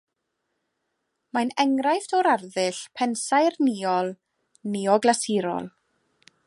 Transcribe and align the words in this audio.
Mae'n 1.37 1.51
enghraifft 1.63 2.15
o'r 2.21 2.31
arddull 2.31 2.81
pensaernïol 3.01 4.13
neoglasurol. 4.77 5.73